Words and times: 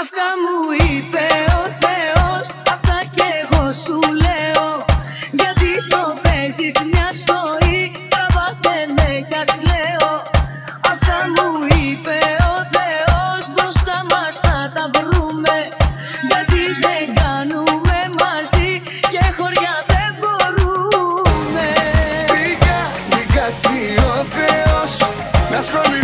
Αυτά 0.00 0.26
μου 0.42 0.56
είπε 0.90 1.26
ο 1.60 1.64
Θεός 1.82 2.44
Αυτά 2.74 2.98
και 3.14 3.26
εγώ 3.42 3.72
σου 3.84 3.98
λέω. 4.24 4.66
Γιατί 5.38 5.70
το 5.88 6.02
παίζεις 6.22 6.76
μια 6.92 7.08
ζωή 7.28 7.92
Τραβάτε 8.12 8.76
με 8.96 9.26
κι 9.28 9.36
ας 9.42 9.52
λέω. 9.70 10.10
Αυτά 10.92 11.18
μου 11.34 11.48
είπε 11.80 12.18
ο 12.52 12.56
Θεός 12.74 13.40
Μπροστά 13.52 13.96
μας 14.10 14.34
θα 14.44 14.58
τα 14.74 14.84
βρούμε. 14.94 15.56
Γιατί 16.30 16.62
δεν 16.84 17.04
κάνουμε 17.20 17.98
μαζί 18.22 18.70
Και 19.12 19.22
χωριά 19.36 19.76
δεν 19.92 20.10
μπορούμε. 20.20 21.66
Σιγά 22.26 22.80
μην 23.10 23.26
κάτσει 23.34 23.78
ο 24.12 24.16
Θεός 24.36 24.92
Να 25.50 25.58
ασχοληθεί 25.58 26.03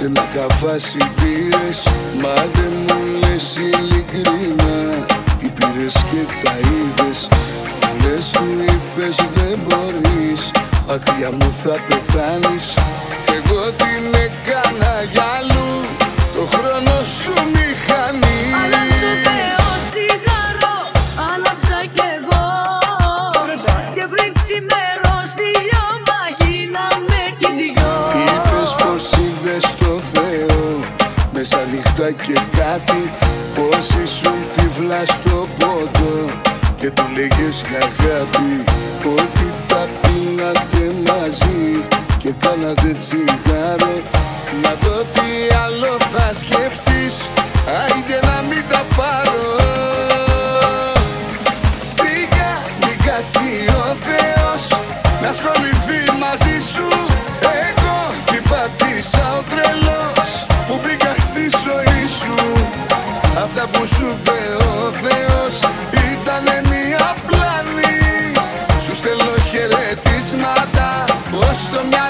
Σε 0.00 0.06
ένα 0.06 0.26
καφάσι 0.34 0.98
πήρες. 1.16 1.88
Μα 2.22 2.34
δεν 2.52 2.72
μου 2.86 3.18
λες 3.18 3.56
ειλικρινά 3.56 5.04
Τι 5.38 5.46
πήρες 5.48 5.92
και 5.92 6.22
τα 6.42 6.52
είδες. 6.58 7.28
Λες 8.02 8.30
μου 8.40 8.62
είπες 8.62 9.16
δεν 9.34 9.58
μπορείς 9.64 10.50
Άκρια 10.88 11.30
μου 11.30 11.54
θα 11.62 11.76
πεθάνεις. 11.88 12.74
Εγώ 13.36 13.70
την 13.70 14.14
έκανα 14.14 15.02
για 15.12 15.24
αλλού 15.38 15.72
Το 16.34 16.56
χρόνο 16.56 17.04
σου 17.04 17.32
μηχανή 17.32 17.59
και 32.12 32.38
κάτι 32.58 33.10
Πως 33.54 33.88
ήσουν 34.02 34.38
τυφλά 34.56 35.02
στο 35.04 35.46
πόδο. 35.58 36.24
Και 36.76 36.90
του 36.90 37.04
λέγες 37.14 37.64
για 37.68 37.78
αγάπη 37.78 38.64
Ότι 39.04 39.46
τα 39.66 39.88
πίνατε 40.00 40.84
μαζί 41.06 41.84
Και 42.18 42.32
κάνατε 42.38 42.96
τσιγάρο 42.98 43.96
Να 44.62 44.72
δω 44.80 44.96
τι 45.14 45.54
άλλο 45.64 45.96
θα 46.12 46.30
σκεφτείς 46.34 47.30
Άιντε 47.78 48.18
να 48.26 48.42
μην 48.48 48.62
τα 48.70 48.82
πάρω. 48.96 49.42
Σιγά 51.94 52.52
μην 52.80 52.96
κάτσει 53.06 53.50
ο 53.68 53.96
Θεός 54.06 54.62
Να 55.22 55.28
ασχοληθεί 55.28 56.00
μαζί 56.22 56.56
σου. 56.72 56.86
Εγώ 57.68 57.98
κι 58.24 58.40
πατήσα 58.48 59.26
ο 59.38 59.42
Ως 71.50 71.68
το 71.70 72.09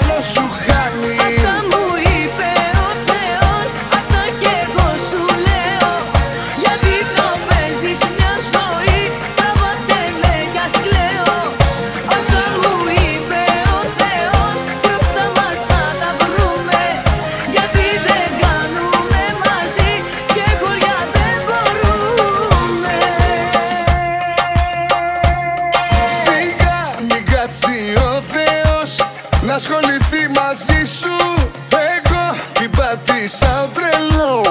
σαν 33.27 33.69
τρελό 33.73 34.41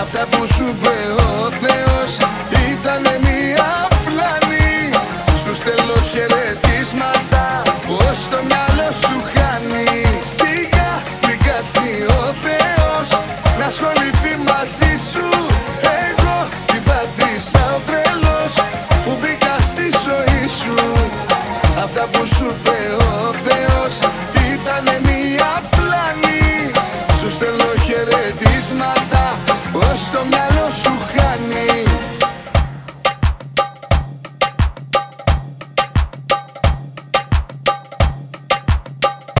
Αυτά 0.00 0.26
που 0.30 0.46
σου 0.46 0.64
είπε 0.68 1.22
ο 1.22 1.50
Θεός 1.50 2.10
ήτανε 2.70 3.18
μια 3.22 3.88
πλάνη. 4.04 4.90
Σου 5.42 5.54
στέλνω 5.54 5.98
χαιρετίσματα 6.10 7.62
πως 7.86 8.18
το 8.30 8.38
μυαλό 8.48 8.90
σου 9.06 9.16
χάνει. 9.32 9.88
Σιγά 10.36 10.90
μην 11.26 11.38
κάτσει 11.46 11.88
ο 12.20 12.34
Θεός 12.44 13.08
να 13.58 13.64
ασχοληθεί 13.64 14.32
μαζί 14.50 14.92
σου. 15.10 15.26
Εγώ 16.08 16.36
την 16.66 16.82
πατήσα 16.88 17.64
ο 17.76 17.78
τρελός 17.88 18.54
που 19.04 19.12
μπήκα 19.20 19.54
στη 19.70 19.86
ζωή 20.06 20.42
σου. 20.60 20.76
Αυτά 21.84 22.04
που 22.12 22.26
σου 22.26 22.46
είπε 22.46 23.01